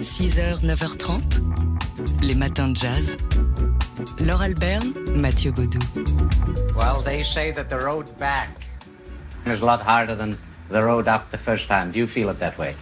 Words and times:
6h, 0.00 0.60
9h30, 0.62 2.22
les 2.22 2.34
matins 2.34 2.68
de 2.68 2.74
jazz. 2.74 3.16
Laure 4.20 4.42
Alberne, 4.42 4.94
Mathieu 5.16 5.50
Baudou. 5.50 5.80
Well, 6.76 7.00
they 7.00 7.24
say 7.24 7.50
that 7.50 7.68
the 7.68 7.78
road 7.78 8.06
back 8.18 8.48
is 9.44 9.60
a 9.60 9.64
lot 9.66 9.80
harder 9.82 10.14
than 10.14 10.38
the 10.68 10.82
road 10.84 11.08
up 11.08 11.30
the 11.30 11.38
first 11.38 11.66
time. 11.66 11.90
Do 11.90 11.98
you 11.98 12.06
feel 12.06 12.28
it 12.28 12.38
that 12.38 12.56
way? 12.58 12.76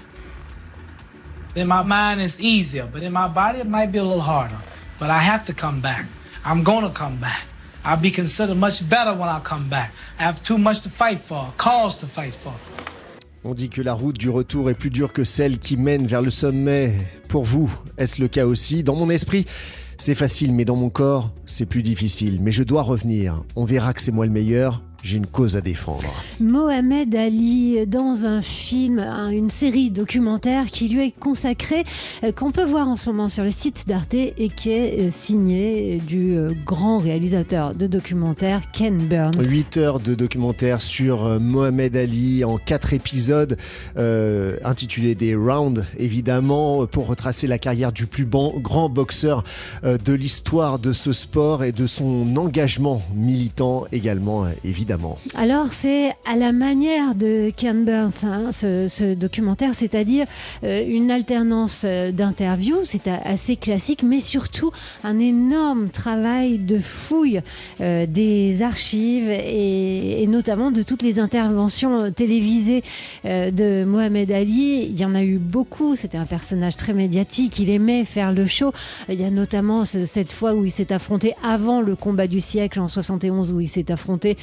In 1.54 1.68
my 1.68 1.82
mind, 1.82 2.20
it's 2.20 2.38
easier, 2.38 2.86
but 2.86 3.02
in 3.02 3.14
my 3.14 3.28
body, 3.28 3.60
it 3.60 3.66
might 3.66 3.92
be 3.92 3.98
a 3.98 4.04
little 4.04 4.20
harder. 4.20 4.58
But 4.98 5.08
I 5.08 5.20
have 5.20 5.44
to 5.46 5.54
come 5.54 5.80
back. 5.80 6.04
I'm 6.44 6.62
gonna 6.64 6.90
come 6.90 7.16
back. 7.16 7.44
I'll 7.82 7.96
be 7.96 8.10
considered 8.10 8.56
much 8.56 8.86
better 8.88 9.14
when 9.14 9.30
I 9.30 9.40
come 9.40 9.70
back. 9.70 9.92
I 10.18 10.24
have 10.24 10.42
too 10.42 10.58
much 10.58 10.80
to 10.80 10.90
fight 10.90 11.20
for, 11.20 11.52
cause 11.56 11.96
to 11.98 12.06
fight 12.06 12.34
for. 12.34 12.54
On 13.48 13.54
dit 13.54 13.68
que 13.68 13.80
la 13.80 13.92
route 13.92 14.18
du 14.18 14.28
retour 14.28 14.70
est 14.70 14.74
plus 14.74 14.90
dure 14.90 15.12
que 15.12 15.22
celle 15.22 15.60
qui 15.60 15.76
mène 15.76 16.04
vers 16.04 16.20
le 16.20 16.30
sommet. 16.30 16.94
Pour 17.28 17.44
vous, 17.44 17.72
est-ce 17.96 18.20
le 18.20 18.26
cas 18.26 18.44
aussi? 18.44 18.82
Dans 18.82 18.96
mon 18.96 19.08
esprit, 19.08 19.44
c'est 19.98 20.16
facile, 20.16 20.52
mais 20.52 20.64
dans 20.64 20.74
mon 20.74 20.90
corps, 20.90 21.30
c'est 21.46 21.64
plus 21.64 21.84
difficile. 21.84 22.38
Mais 22.40 22.50
je 22.50 22.64
dois 22.64 22.82
revenir. 22.82 23.44
On 23.54 23.64
verra 23.64 23.94
que 23.94 24.02
c'est 24.02 24.10
moi 24.10 24.26
le 24.26 24.32
meilleur 24.32 24.82
j'ai 25.06 25.18
une 25.18 25.26
cause 25.26 25.56
à 25.56 25.60
défendre. 25.60 26.12
Mohamed 26.40 27.14
Ali 27.14 27.86
dans 27.86 28.26
un 28.26 28.42
film, 28.42 28.98
une 29.30 29.50
série 29.50 29.90
documentaire 29.90 30.66
qui 30.66 30.88
lui 30.88 31.00
est 31.02 31.14
consacrée, 31.16 31.84
euh, 32.24 32.32
qu'on 32.32 32.50
peut 32.50 32.64
voir 32.64 32.88
en 32.88 32.96
ce 32.96 33.08
moment 33.08 33.28
sur 33.28 33.44
le 33.44 33.52
site 33.52 33.86
d'Arte 33.86 34.14
et 34.14 34.50
qui 34.54 34.70
est 34.70 35.06
euh, 35.06 35.10
signé 35.12 35.98
du 35.98 36.34
euh, 36.34 36.50
grand 36.64 36.98
réalisateur 36.98 37.74
de 37.74 37.86
documentaire 37.86 38.62
Ken 38.72 38.96
Burns. 38.96 39.34
8 39.38 39.76
heures 39.76 40.00
de 40.00 40.16
documentaire 40.16 40.82
sur 40.82 41.38
Mohamed 41.38 41.96
Ali 41.96 42.42
en 42.42 42.58
4 42.58 42.92
épisodes 42.92 43.56
intitulés 44.64 45.14
des 45.14 45.36
Rounds, 45.36 45.84
évidemment, 45.98 46.86
pour 46.86 47.06
retracer 47.06 47.46
la 47.46 47.58
carrière 47.58 47.92
du 47.92 48.06
plus 48.06 48.26
grand 48.26 48.88
boxeur 48.88 49.44
de 49.84 50.12
l'histoire 50.12 50.78
de 50.78 50.92
ce 50.92 51.12
sport 51.12 51.62
et 51.62 51.72
de 51.72 51.86
son 51.86 52.36
engagement 52.36 53.02
militant 53.14 53.84
également, 53.92 54.46
évidemment. 54.64 54.95
Alors 55.34 55.72
c'est 55.72 56.10
à 56.24 56.36
la 56.36 56.52
manière 56.52 57.14
de 57.14 57.50
Ken 57.56 57.84
Burns, 57.84 58.24
hein, 58.24 58.50
ce, 58.52 59.14
documentaire, 59.14 59.74
c'est-à-dire 59.74 60.26
euh, 60.64 60.84
une 60.86 61.10
alternance 61.10 61.82
euh, 61.84 62.12
d'interviews, 62.12 62.80
c'est 62.84 63.08
assez 63.08 63.56
classique, 63.56 64.02
mais 64.02 64.20
surtout 64.20 64.70
un 65.04 65.18
énorme 65.18 65.88
travail 65.88 66.58
de 66.58 66.78
fouille 66.78 67.42
euh, 67.80 68.06
des 68.06 68.62
archives 68.62 69.30
et, 69.30 70.22
et, 70.22 70.26
notamment 70.26 70.70
de 70.70 70.82
toutes 70.82 71.02
les 71.02 71.18
interventions 71.18 72.10
télévisées 72.12 72.82
de 73.24 73.84
Mohamed 73.84 74.30
Ali. 74.30 74.84
Il 74.84 74.98
y 74.98 75.04
en 75.04 75.14
a 75.14 75.22
eu 75.22 75.38
beaucoup, 75.38 75.96
c'était 75.96 76.18
un 76.18 76.26
personnage 76.26 76.76
très 76.76 76.92
médiatique, 76.92 77.58
il 77.58 77.70
aimait 77.70 78.04
faire 78.04 78.32
le 78.32 78.46
show. 78.46 78.72
Il 79.08 79.20
y 79.20 79.24
a 79.24 79.30
notamment 79.30 79.84
cette 79.84 80.32
fois 80.32 80.54
où 80.54 80.64
il 80.64 80.70
s'est 80.70 80.92
affronté 80.92 81.34
avant 81.42 81.80
le 81.80 81.96
combat 81.96 82.26
du 82.26 82.40
siècle 82.40 82.80
en 82.80 82.88
71 82.88 83.52
où 83.52 83.60
il 83.60 83.68
s'est 83.68 83.90
affronté 83.90 84.36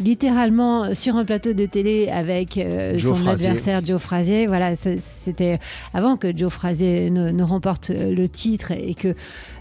littéralement 0.00 0.94
sur 0.94 1.16
un 1.16 1.24
plateau 1.24 1.52
de 1.52 1.66
télé 1.66 2.08
avec 2.08 2.58
euh, 2.58 2.98
son 2.98 3.26
adversaire 3.26 3.84
Joe 3.84 4.00
Frazier. 4.00 4.46
Voilà, 4.46 4.74
c'était 4.76 5.60
avant 5.92 6.16
que 6.16 6.36
Joe 6.36 6.52
Frazier 6.52 7.10
ne, 7.10 7.42
remporte 7.42 7.90
le 7.90 8.28
titre 8.28 8.72
et 8.72 8.94
que 8.94 9.14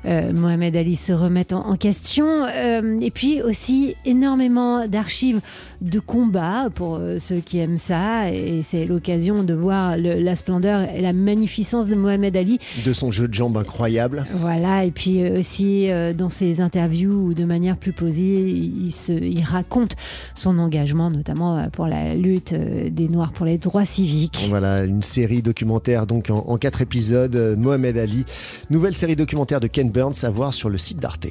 euh, 0.05 0.33
Mohamed 0.33 0.75
Ali 0.75 0.95
se 0.95 1.13
remette 1.13 1.53
en, 1.53 1.75
question. 1.75 2.45
Euh, 2.45 2.99
et 2.99 3.11
puis 3.11 3.41
aussi 3.41 3.95
énormément 4.05 4.87
d'archives 4.87 5.41
de 5.81 5.99
combats 5.99 6.69
pour 6.73 6.99
ceux 7.19 7.39
qui 7.39 7.59
aiment 7.59 7.77
ça. 7.77 8.31
Et 8.31 8.61
c'est 8.63 8.85
l'occasion 8.85 9.43
de 9.43 9.53
voir 9.53 9.97
la 9.97 10.35
splendeur 10.35 10.89
et 10.89 11.01
la 11.01 11.13
magnificence 11.13 11.87
de 11.87 11.95
Mohamed 11.95 12.35
Ali. 12.35 12.59
De 12.85 12.93
son 12.93 13.11
jeu 13.11 13.27
de 13.27 13.33
jambes 13.33 13.57
incroyable. 13.57 14.25
Voilà, 14.33 14.85
et 14.85 14.91
puis 14.91 15.29
aussi 15.29 15.89
dans 16.15 16.29
ses 16.29 16.61
interviews 16.61 17.33
de 17.33 17.43
manière 17.43 17.77
plus 17.77 17.91
posée, 17.91 18.49
il, 18.49 18.91
se, 18.91 19.11
il 19.11 19.43
raconte 19.43 19.95
son 20.35 20.59
engagement, 20.59 21.09
notamment 21.09 21.57
euh, 21.57 21.67
pour 21.67 21.87
la 21.87 22.15
lutte 22.15 22.53
euh, 22.53 22.89
des 22.89 23.07
Noirs 23.07 23.31
pour 23.31 23.45
les 23.45 23.57
droits 23.57 23.85
civiques. 23.85 24.45
Voilà, 24.49 24.83
une 24.83 25.03
série 25.03 25.41
documentaire 25.41 26.07
donc 26.07 26.29
en, 26.29 26.57
quatre 26.57 26.81
épisodes. 26.81 27.35
Euh, 27.35 27.55
Mohamed 27.55 27.97
Ali, 27.97 28.25
nouvelle 28.69 28.95
série 28.95 29.15
documentaire 29.15 29.59
de 29.59 29.67
Ken 29.67 29.91
Burns 29.91 30.23
à 30.23 30.29
voir 30.29 30.53
sur 30.53 30.69
le 30.69 30.77
site 30.77 30.97
d'Arte. 30.97 31.27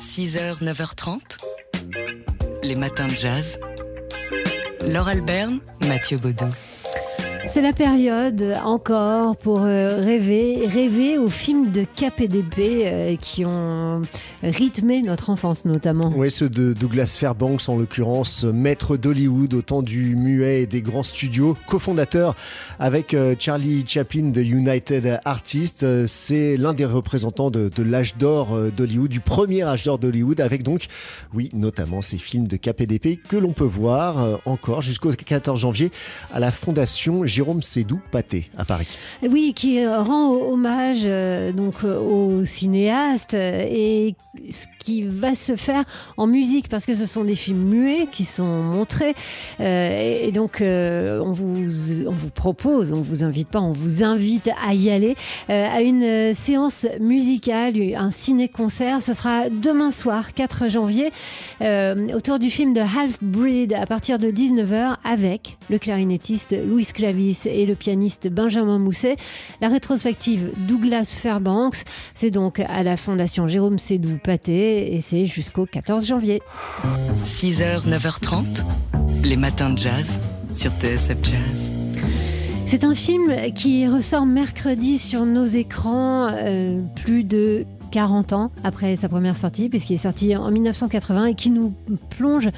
6h, 0.00 0.62
9h30, 0.62 1.20
les 2.62 2.76
matins 2.76 3.06
de 3.06 3.14
jazz. 3.14 3.58
Laure 4.86 5.08
Alberne, 5.08 5.60
Mathieu 5.86 6.16
Baudou. 6.16 6.46
C'est 7.48 7.62
la 7.62 7.72
période 7.72 8.54
encore 8.64 9.36
pour 9.36 9.62
euh, 9.62 9.96
rêver, 9.96 10.66
rêver 10.66 11.18
aux 11.18 11.28
films 11.28 11.72
de 11.72 11.82
KPDP 11.82 12.58
euh, 12.58 13.16
qui 13.16 13.44
ont 13.44 14.02
rythmé 14.42 15.02
notre 15.02 15.30
enfance 15.30 15.64
notamment. 15.64 16.12
Oui, 16.14 16.30
ceux 16.30 16.48
de 16.48 16.72
Douglas 16.72 17.16
Fairbanks 17.18 17.68
en 17.68 17.76
l'occurrence, 17.76 18.44
maître 18.44 18.96
d'Hollywood 18.96 19.54
au 19.54 19.62
temps 19.62 19.82
du 19.82 20.16
muet 20.16 20.62
et 20.62 20.66
des 20.66 20.82
grands 20.82 21.02
studios, 21.02 21.56
cofondateur 21.66 22.36
avec 22.78 23.14
euh, 23.14 23.34
Charlie 23.38 23.84
Chaplin 23.86 24.28
de 24.28 24.42
United 24.42 25.20
Artists. 25.24 26.06
C'est 26.06 26.56
l'un 26.56 26.74
des 26.74 26.84
représentants 26.84 27.50
de, 27.50 27.68
de 27.68 27.82
l'âge 27.82 28.16
d'or 28.16 28.56
d'Hollywood, 28.76 29.10
du 29.10 29.20
premier 29.20 29.62
âge 29.62 29.84
d'or 29.84 29.98
d'Hollywood, 29.98 30.40
avec 30.40 30.62
donc, 30.62 30.86
oui, 31.34 31.48
notamment 31.52 32.02
ces 32.02 32.18
films 32.18 32.46
de 32.46 32.56
KPDP 32.56 33.20
que 33.28 33.36
l'on 33.36 33.52
peut 33.52 33.64
voir 33.64 34.40
encore 34.44 34.82
jusqu'au 34.82 35.10
14 35.10 35.58
janvier 35.58 35.90
à 36.32 36.38
la 36.38 36.52
Fondation 36.52 37.24
Jérôme 37.30 37.62
Sédou 37.62 38.00
Paté 38.10 38.50
à 38.58 38.64
Paris. 38.64 38.88
Oui, 39.22 39.54
qui 39.54 39.78
euh, 39.78 40.02
rend 40.02 40.32
hommage 40.32 41.02
euh, 41.04 41.52
donc 41.52 41.76
euh, 41.84 41.98
au 41.98 42.44
cinéaste 42.44 43.34
et 43.34 44.16
ce 44.50 44.66
qui 44.80 45.04
va 45.04 45.36
se 45.36 45.54
faire 45.54 45.84
en 46.16 46.26
musique 46.26 46.68
parce 46.68 46.86
que 46.86 46.96
ce 46.96 47.06
sont 47.06 47.22
des 47.22 47.36
films 47.36 47.62
muets 47.68 48.08
qui 48.10 48.24
sont 48.24 48.62
montrés 48.62 49.14
et 49.60 50.32
donc 50.32 50.62
on 50.62 51.32
vous 51.32 52.06
on 52.06 52.10
vous 52.10 52.30
propose, 52.30 52.92
on 52.92 53.02
vous 53.02 53.22
invite 53.22 53.48
pas, 53.48 53.60
on 53.60 53.72
vous 53.72 54.02
invite 54.02 54.48
à 54.66 54.74
y 54.74 54.90
aller 54.90 55.16
à 55.48 55.82
une 55.82 56.34
séance 56.34 56.86
musicale, 56.98 57.74
un 57.94 58.10
ciné-concert. 58.10 59.02
Ce 59.02 59.12
sera 59.12 59.50
demain 59.50 59.92
soir, 59.92 60.32
4 60.32 60.68
janvier, 60.68 61.12
autour 61.60 62.38
du 62.38 62.50
film 62.50 62.72
de 62.72 62.80
Half 62.80 63.22
Breed 63.22 63.74
à 63.74 63.86
partir 63.86 64.18
de 64.18 64.28
19h 64.28 64.96
avec 65.04 65.58
le 65.68 65.78
clarinettiste 65.78 66.56
Louis 66.66 66.86
Clavier 66.86 67.19
et 67.44 67.66
le 67.66 67.74
pianiste 67.74 68.28
Benjamin 68.28 68.78
Mousset. 68.78 69.16
La 69.60 69.68
rétrospective 69.68 70.52
Douglas 70.56 71.16
Fairbanks, 71.18 71.84
c'est 72.14 72.30
donc 72.30 72.60
à 72.60 72.82
la 72.82 72.96
Fondation 72.96 73.46
Jérôme 73.48 73.78
Sédou 73.78 74.18
Paté 74.22 74.94
et 74.94 75.00
c'est 75.00 75.26
jusqu'au 75.26 75.66
14 75.66 76.06
janvier. 76.06 76.42
6h, 77.24 77.88
9h30, 77.88 78.64
les 79.24 79.36
matins 79.36 79.70
de 79.70 79.78
jazz 79.78 80.18
sur 80.52 80.72
TSF 80.72 81.18
Jazz. 81.22 81.72
C'est 82.66 82.84
un 82.84 82.94
film 82.94 83.52
qui 83.54 83.88
ressort 83.88 84.26
mercredi 84.26 84.98
sur 84.98 85.26
nos 85.26 85.44
écrans, 85.44 86.28
euh, 86.32 86.80
plus 86.94 87.24
de 87.24 87.66
40 87.90 88.32
ans 88.32 88.50
après 88.64 88.96
sa 88.96 89.08
première 89.08 89.36
sortie, 89.36 89.68
puisqu'il 89.68 89.94
est 89.94 89.98
sorti 89.98 90.36
en 90.36 90.50
1980 90.50 91.26
et 91.26 91.34
qui 91.34 91.50
nous 91.50 91.74
plonge 92.10 92.48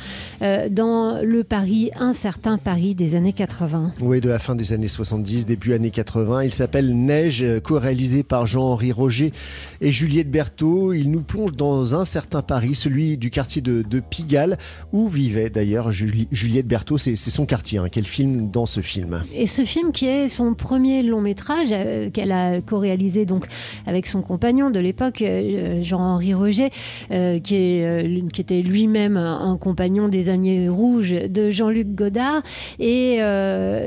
euh, 0.43 0.69
dans 0.69 1.21
le 1.23 1.45
Paris, 1.45 1.91
un 1.99 2.13
certain 2.13 2.59
Paris 2.59 2.95
des 2.95 3.15
années 3.15 3.33
80. 3.33 3.93
Oui, 4.01 4.21
de 4.21 4.29
la 4.29 4.39
fin 4.39 4.55
des 4.55 4.73
années 4.73 4.89
70, 4.89 5.47
début 5.47 5.73
années 5.73 5.91
80. 5.91 6.45
Il 6.45 6.53
s'appelle 6.53 6.95
Neige, 6.95 7.45
co-réalisé 7.63 8.23
par 8.23 8.47
Jean-Henri 8.47 8.93
Roger 8.93 9.33
et 9.81 9.93
Juliette 9.93 10.31
Berthaud. 10.31 10.93
Il 10.93 11.11
nous 11.11 11.23
plonge 11.23 11.53
dans 11.53 11.95
un 11.95 12.05
certain 12.05 12.43
Paris, 12.43 12.75
celui 12.75 13.17
du 13.17 13.31
quartier 13.31 13.63
de, 13.63 13.83
Pigalle, 14.01 14.59
où 14.93 15.09
vivait 15.09 15.51
d'ailleurs 15.51 15.93
Juliette 15.93 16.67
Berthaud. 16.67 16.99
C'est 16.99 17.17
son 17.17 17.47
quartier 17.47 17.79
hein, 17.79 17.89
qu'elle 17.91 18.05
filme 18.05 18.51
dans 18.51 18.67
ce 18.67 18.81
film? 18.81 19.23
Et 19.35 19.47
ce 19.47 19.65
film 19.65 19.93
qui 19.93 20.07
est 20.07 20.29
son 20.29 20.55
premier 20.55 21.03
long 21.03 21.21
métrage 21.21 21.69
euh, 21.71 22.11
qu'elle 22.11 22.33
a 22.33 22.61
co-réalisé 22.61 23.27
donc 23.27 23.47
avec 23.87 24.07
son 24.07 24.23
compagnon 24.23 24.71
de 24.71 24.81
l'époque, 24.81 25.22
euh, 25.27 25.83
Jean-Henri 25.83 26.35
Roger, 26.35 26.71
euh, 27.11 27.39
euh, 27.53 28.29
qui 28.33 28.41
était 28.41 28.63
lui-même 28.63 29.17
un, 29.17 29.57
compagnon 29.61 30.09
des 30.09 30.29
années 30.29 30.69
rouges 30.69 31.13
de 31.13 31.51
Jean-Luc 31.51 31.95
Godard. 31.95 32.43
Et 32.79 33.19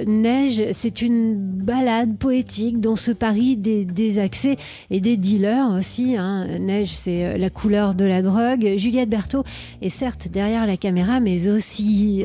Neige, 0.07 0.61
c'est 0.71 1.01
une 1.01 1.35
balade 1.35 2.17
poétique 2.17 2.79
dans 2.79 2.95
ce 2.95 3.11
Paris 3.11 3.57
des, 3.57 4.19
accès 4.19 4.57
et 4.89 4.99
des 4.99 5.17
dealers 5.17 5.71
aussi. 5.77 6.15
Hein. 6.17 6.47
Neige, 6.59 6.91
c'est 6.93 7.37
la 7.37 7.49
couleur 7.49 7.95
de 7.95 8.05
la 8.05 8.21
drogue. 8.21 8.75
Juliette 8.77 9.09
Berthaud 9.09 9.43
est 9.81 9.89
certes 9.89 10.27
derrière 10.31 10.65
la 10.67 10.77
caméra, 10.77 11.19
mais 11.19 11.49
aussi 11.49 12.23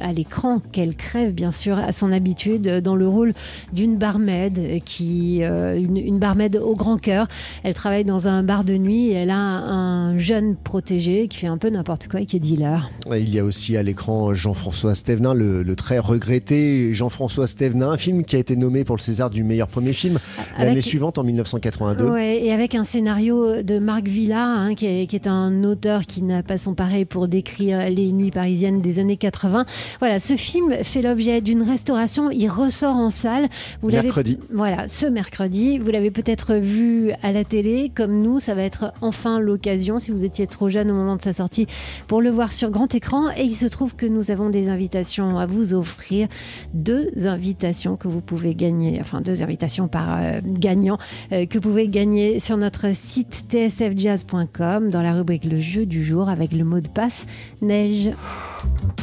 à 0.00 0.12
l'écran, 0.12 0.60
qu'elle 0.72 0.94
crève 0.94 1.32
bien 1.32 1.52
sûr 1.52 1.78
à 1.78 1.92
son 1.92 2.12
habitude 2.12 2.80
dans 2.80 2.96
le 2.96 3.08
rôle 3.08 3.32
d'une 3.72 3.96
barmaid, 3.96 4.82
qui, 4.84 5.42
une, 5.42 6.18
barmaid 6.18 6.56
au 6.56 6.76
grand 6.76 6.98
cœur. 6.98 7.28
Elle 7.62 7.74
travaille 7.74 8.04
dans 8.04 8.28
un 8.28 8.42
bar 8.52 8.64
de 8.64 8.76
nuit 8.76 9.06
et 9.06 9.12
elle 9.12 9.30
a 9.30 9.38
un 9.38 10.18
jeune 10.18 10.56
protégé 10.56 11.26
qui 11.26 11.38
fait 11.38 11.46
un 11.46 11.56
peu 11.56 11.70
n'importe 11.70 12.06
quoi 12.08 12.20
et 12.20 12.26
qui 12.26 12.36
est 12.36 12.38
dealer. 12.38 12.90
Il 13.10 13.32
y 13.32 13.38
a 13.38 13.44
aussi 13.44 13.78
à 13.78 13.82
l'écran 13.82 14.34
Jean-François 14.34 14.94
Stevenin, 14.94 15.32
le, 15.32 15.62
le, 15.62 15.74
très 15.74 15.98
regretté 15.98 16.92
Jean-François 16.92 17.46
Stevenin, 17.46 17.88
un 17.88 17.96
film 17.96 18.24
qui 18.24 18.36
a 18.36 18.38
été 18.38 18.54
nommé 18.54 18.84
pour 18.84 18.94
le 18.94 19.00
César 19.00 19.30
du 19.30 19.42
meilleur 19.42 19.68
premier 19.68 19.94
film 19.94 20.18
l'année 20.58 20.82
suivante 20.82 21.16
en 21.16 21.24
1982. 21.24 22.04
Ouais, 22.10 22.44
et 22.44 22.52
avec 22.52 22.74
un 22.74 22.84
scénario 22.84 23.62
de 23.62 23.78
Marc 23.78 24.06
Villa, 24.06 24.44
hein, 24.44 24.74
qui, 24.74 24.84
est, 24.84 25.06
qui, 25.06 25.16
est, 25.16 25.26
un 25.26 25.64
auteur 25.64 26.02
qui 26.02 26.20
n'a 26.20 26.42
pas 26.42 26.58
son 26.58 26.74
pareil 26.74 27.06
pour 27.06 27.28
décrire 27.28 27.88
les 27.88 28.12
nuits 28.12 28.32
parisiennes 28.32 28.82
des 28.82 28.98
années 28.98 29.16
80. 29.16 29.64
Voilà, 29.98 30.20
ce 30.20 30.36
film 30.36 30.74
fait 30.82 31.00
l'objet 31.00 31.40
d'une 31.40 31.62
restauration. 31.62 32.30
Il 32.30 32.48
ressort 32.48 32.96
en 32.96 33.08
salle. 33.08 33.48
Vous 33.80 33.88
mercredi. 33.88 34.38
Voilà, 34.52 34.88
ce 34.88 35.06
mercredi. 35.06 35.78
Vous 35.78 35.90
l'avez 35.90 36.10
peut-être 36.10 36.56
vu 36.56 37.12
à 37.22 37.32
la 37.32 37.44
télé, 37.44 37.90
comme 37.94 38.20
nous. 38.20 38.41
Ça 38.42 38.56
va 38.56 38.64
être 38.64 38.92
enfin 39.02 39.38
l'occasion, 39.38 40.00
si 40.00 40.10
vous 40.10 40.24
étiez 40.24 40.48
trop 40.48 40.68
jeune 40.68 40.90
au 40.90 40.94
moment 40.94 41.14
de 41.14 41.22
sa 41.22 41.32
sortie, 41.32 41.68
pour 42.08 42.20
le 42.20 42.28
voir 42.28 42.50
sur 42.50 42.70
grand 42.70 42.92
écran. 42.92 43.30
Et 43.36 43.44
il 43.44 43.54
se 43.54 43.66
trouve 43.66 43.94
que 43.94 44.04
nous 44.04 44.32
avons 44.32 44.50
des 44.50 44.68
invitations 44.68 45.38
à 45.38 45.46
vous 45.46 45.74
offrir. 45.74 46.26
Deux 46.74 47.08
invitations 47.24 47.96
que 47.96 48.08
vous 48.08 48.20
pouvez 48.20 48.56
gagner, 48.56 48.98
enfin 49.00 49.20
deux 49.20 49.44
invitations 49.44 49.86
par 49.86 50.16
euh, 50.20 50.40
gagnant, 50.44 50.98
euh, 51.30 51.46
que 51.46 51.58
vous 51.58 51.68
pouvez 51.68 51.86
gagner 51.86 52.40
sur 52.40 52.56
notre 52.56 52.92
site 52.96 53.44
tsfjazz.com 53.48 54.90
dans 54.90 55.02
la 55.02 55.14
rubrique 55.14 55.44
Le 55.44 55.60
jeu 55.60 55.86
du 55.86 56.04
jour 56.04 56.28
avec 56.28 56.50
le 56.50 56.64
mot 56.64 56.80
de 56.80 56.88
passe 56.88 57.26
neige. 57.60 58.10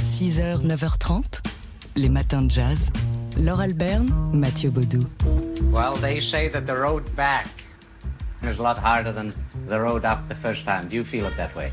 6h, 0.04 0.68
9h30, 0.68 1.24
les 1.96 2.10
matins 2.10 2.42
de 2.42 2.52
jazz. 2.52 2.90
Laure 3.42 3.62
Alberne, 3.62 4.10
Mathieu 4.34 4.70
Baudou. 4.70 5.06
Well, 5.72 5.96
they 6.02 6.20
say 6.20 6.50
that 6.50 6.66
the 6.66 6.76
road 6.78 7.04
back 7.16 7.48
is 8.44 8.60
a 8.60 8.64
lot 8.64 8.78
harder 8.78 9.12
than 9.12 9.34
the 9.68 9.80
road 9.80 10.06
up 10.06 10.28
the 10.28 10.36
first 10.36 10.66
time. 10.66 10.88
Do 10.88 10.96
you 10.96 11.04
feel 11.04 11.26
it 11.26 11.36
that 11.36 11.54
way? 11.56 11.72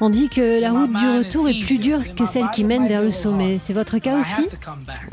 On 0.00 0.10
dit 0.10 0.28
que 0.28 0.60
la 0.60 0.72
route 0.72 0.92
du 0.92 1.06
retour 1.18 1.48
est 1.48 1.60
plus 1.64 1.78
dure 1.78 2.14
que 2.14 2.26
celle 2.26 2.48
qui 2.52 2.64
mène 2.64 2.86
vers 2.88 3.02
le 3.02 3.10
sommet. 3.10 3.58
C'est 3.58 3.72
votre 3.72 3.98
cas 3.98 4.20
aussi 4.20 4.48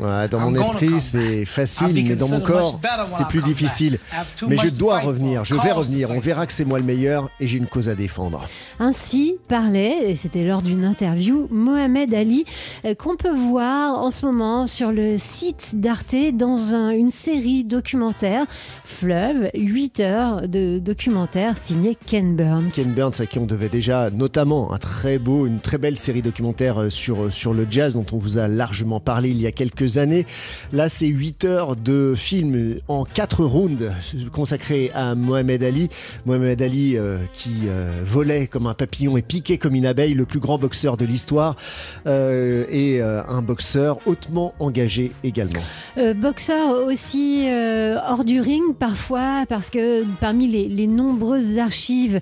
ouais, 0.00 0.28
Dans 0.28 0.40
mon 0.40 0.54
esprit, 0.54 1.00
c'est 1.00 1.44
facile, 1.44 1.92
mais 1.94 2.14
dans 2.14 2.28
mon 2.28 2.40
corps, 2.40 2.80
c'est 3.06 3.26
plus 3.28 3.42
difficile. 3.42 3.98
Mais 4.48 4.56
je 4.56 4.68
dois 4.68 5.00
revenir, 5.00 5.44
je 5.44 5.54
vais 5.54 5.72
revenir. 5.72 6.10
On 6.10 6.20
verra 6.20 6.46
que 6.46 6.52
c'est 6.52 6.64
moi 6.64 6.78
le 6.78 6.84
meilleur 6.84 7.30
et 7.40 7.46
j'ai 7.46 7.58
une 7.58 7.66
cause 7.66 7.88
à 7.88 7.94
défendre. 7.94 8.46
Ainsi 8.78 9.36
parlait, 9.48 10.10
et 10.10 10.14
c'était 10.14 10.44
lors 10.44 10.62
d'une 10.62 10.84
interview, 10.84 11.46
Mohamed 11.50 12.12
Ali, 12.14 12.44
euh, 12.84 12.94
qu'on 12.94 13.16
peut 13.16 13.34
voir 13.34 13.98
en 13.98 14.10
ce 14.10 14.26
moment 14.26 14.66
sur 14.66 14.92
le 14.92 15.16
site 15.18 15.72
d'Arte 15.74 16.14
dans 16.34 16.74
un, 16.74 16.90
une 16.90 17.10
série 17.10 17.64
documentaire, 17.64 18.46
Fleuve, 18.84 19.50
8 19.54 20.00
heures 20.00 20.48
de 20.48 20.78
documentaire 20.78 21.56
signé 21.56 21.94
Ken 21.94 22.36
Burns. 22.36 22.70
Ken 22.74 22.92
Burns, 22.92 23.20
à 23.20 23.26
qui 23.26 23.38
on 23.38 23.46
devait 23.46 23.68
déjà 23.68 24.10
notamment 24.10 24.71
très 24.78 25.18
beau, 25.18 25.46
une 25.46 25.60
très 25.60 25.78
belle 25.78 25.98
série 25.98 26.22
documentaire 26.22 26.78
euh, 26.78 26.90
sur, 26.90 27.24
euh, 27.24 27.30
sur 27.30 27.52
le 27.54 27.66
jazz 27.70 27.94
dont 27.94 28.06
on 28.12 28.16
vous 28.16 28.38
a 28.38 28.48
largement 28.48 29.00
parlé 29.00 29.30
il 29.30 29.40
y 29.40 29.46
a 29.46 29.52
quelques 29.52 29.98
années. 29.98 30.26
Là, 30.72 30.88
c'est 30.88 31.06
8 31.06 31.44
heures 31.44 31.76
de 31.76 32.14
film 32.16 32.76
en 32.88 33.04
4 33.04 33.44
rounds 33.44 33.92
consacrés 34.32 34.90
à 34.94 35.14
Mohamed 35.14 35.62
Ali. 35.62 35.88
Mohamed 36.26 36.60
Ali 36.62 36.96
euh, 36.96 37.18
qui 37.32 37.52
volait 38.04 38.46
comme 38.46 38.66
un 38.66 38.74
papillon 38.74 39.16
et 39.16 39.22
piquait 39.22 39.58
comme 39.58 39.74
une 39.74 39.86
abeille, 39.86 40.14
le 40.14 40.24
plus 40.24 40.40
grand 40.40 40.58
boxeur 40.58 40.96
de 40.96 41.04
l'histoire 41.04 41.56
et 42.06 43.00
un 43.02 43.42
boxeur 43.42 43.98
hautement 44.06 44.54
engagé 44.58 45.12
également. 45.24 45.60
boxeur 46.16 46.84
aussi 46.86 47.48
hors 48.08 48.24
du 48.24 48.40
ring 48.40 48.74
parfois 48.78 49.44
parce 49.48 49.70
que 49.70 50.04
parmi 50.20 50.46
les, 50.46 50.68
les 50.68 50.86
nombreuses 50.86 51.58
archives 51.58 52.20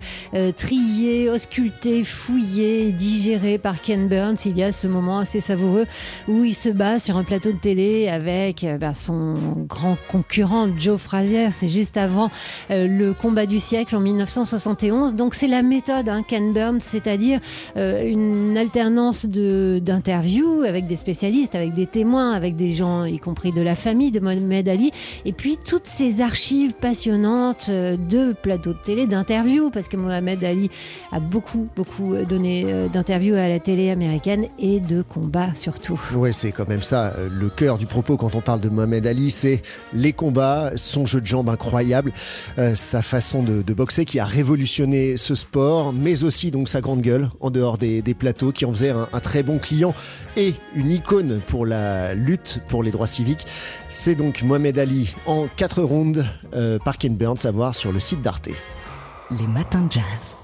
triées, 0.56 1.30
auscultées, 1.30 2.04
fouillées, 2.04 2.39
digéré 2.40 3.58
par 3.58 3.80
Ken 3.80 4.08
Burns. 4.08 4.36
Il 4.44 4.56
y 4.56 4.62
a 4.62 4.72
ce 4.72 4.88
moment 4.88 5.18
assez 5.18 5.40
savoureux 5.40 5.86
où 6.28 6.44
il 6.44 6.54
se 6.54 6.68
bat 6.68 6.98
sur 6.98 7.16
un 7.16 7.24
plateau 7.24 7.52
de 7.52 7.58
télé 7.58 8.08
avec 8.08 8.66
bah, 8.80 8.94
son 8.94 9.34
grand 9.68 9.96
concurrent 10.08 10.68
Joe 10.78 11.00
Frazier. 11.00 11.48
C'est 11.50 11.68
juste 11.68 11.96
avant 11.96 12.30
euh, 12.70 12.86
le 12.86 13.12
combat 13.14 13.46
du 13.46 13.60
siècle 13.60 13.96
en 13.96 14.00
1971. 14.00 15.14
Donc 15.14 15.34
c'est 15.34 15.48
la 15.48 15.62
méthode 15.62 16.08
hein, 16.08 16.22
Ken 16.26 16.52
Burns, 16.52 16.80
c'est-à-dire 16.80 17.40
euh, 17.76 18.02
une 18.04 18.56
alternance 18.56 19.26
d'interviews 19.26 20.62
avec 20.62 20.86
des 20.86 20.96
spécialistes, 20.96 21.54
avec 21.54 21.74
des 21.74 21.86
témoins, 21.86 22.32
avec 22.32 22.56
des 22.56 22.72
gens, 22.72 23.04
y 23.04 23.18
compris 23.18 23.52
de 23.52 23.62
la 23.62 23.74
famille 23.74 24.10
de 24.10 24.20
Mohamed 24.20 24.68
Ali, 24.68 24.92
et 25.24 25.32
puis 25.32 25.56
toutes 25.56 25.86
ces 25.86 26.20
archives 26.20 26.74
passionnantes 26.74 27.66
euh, 27.68 27.96
de 27.96 28.32
plateaux 28.32 28.72
de 28.72 28.78
télé, 28.84 29.06
d'interviews, 29.06 29.70
parce 29.70 29.88
que 29.88 29.96
Mohamed 29.96 30.42
Ali 30.44 30.70
a 31.12 31.20
beaucoup, 31.20 31.68
beaucoup 31.76 32.14
donné 32.30 32.64
euh, 32.66 32.88
d'interviews 32.88 33.34
à 33.34 33.48
la 33.48 33.58
télé 33.58 33.90
américaine 33.90 34.46
et 34.58 34.78
de 34.80 35.02
combats 35.02 35.54
surtout. 35.54 36.00
Oui, 36.14 36.32
c'est 36.32 36.52
quand 36.52 36.68
même 36.68 36.82
ça. 36.82 37.12
euh, 37.18 37.28
Le 37.30 37.50
cœur 37.50 37.76
du 37.76 37.86
propos 37.86 38.16
quand 38.16 38.34
on 38.34 38.40
parle 38.40 38.60
de 38.60 38.68
Mohamed 38.68 39.06
Ali, 39.06 39.30
c'est 39.30 39.62
les 39.92 40.12
combats, 40.12 40.70
son 40.76 41.06
jeu 41.06 41.20
de 41.20 41.26
jambes 41.26 41.48
incroyable, 41.48 42.12
euh, 42.58 42.74
sa 42.74 43.02
façon 43.02 43.42
de, 43.42 43.62
de 43.62 43.74
boxer 43.74 44.04
qui 44.04 44.18
a 44.20 44.24
révolutionné 44.24 45.16
ce 45.16 45.34
sport, 45.34 45.92
mais 45.92 46.22
aussi 46.22 46.50
donc 46.50 46.68
sa 46.68 46.80
grande 46.80 47.02
gueule 47.02 47.28
en 47.40 47.50
dehors 47.50 47.76
des, 47.78 48.00
des 48.00 48.14
plateaux 48.14 48.52
qui 48.52 48.64
en 48.64 48.70
faisait 48.70 48.90
un, 48.90 49.08
un 49.12 49.20
très 49.20 49.42
bon 49.42 49.58
client 49.58 49.92
et 50.36 50.54
une 50.76 50.90
icône 50.90 51.40
pour 51.48 51.66
la 51.66 52.14
lutte 52.14 52.60
pour 52.68 52.82
les 52.84 52.92
droits 52.92 53.08
civiques. 53.08 53.44
C'est 53.88 54.14
donc 54.14 54.42
Mohamed 54.42 54.78
Ali 54.78 55.14
en 55.26 55.48
4 55.56 55.82
rounds 55.82 56.24
euh, 56.54 56.78
par 56.78 56.96
Ken 56.96 57.16
Burns 57.16 57.44
à 57.44 57.50
voir 57.50 57.74
sur 57.74 57.90
le 57.92 57.98
site 57.98 58.22
d'Arte. 58.22 58.48
Les 59.30 59.46
matins 59.46 59.82
de 59.82 59.92
jazz. 59.92 60.36